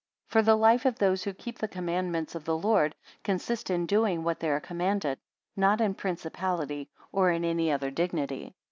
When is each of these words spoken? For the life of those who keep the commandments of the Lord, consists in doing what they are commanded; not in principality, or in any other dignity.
For 0.29 0.41
the 0.41 0.55
life 0.57 0.85
of 0.85 0.97
those 0.97 1.23
who 1.25 1.31
keep 1.35 1.59
the 1.59 1.67
commandments 1.67 2.33
of 2.33 2.43
the 2.43 2.57
Lord, 2.57 2.95
consists 3.23 3.69
in 3.69 3.85
doing 3.85 4.23
what 4.23 4.39
they 4.39 4.49
are 4.49 4.59
commanded; 4.59 5.19
not 5.55 5.79
in 5.79 5.93
principality, 5.93 6.89
or 7.11 7.29
in 7.29 7.45
any 7.45 7.71
other 7.71 7.91
dignity. 7.91 8.55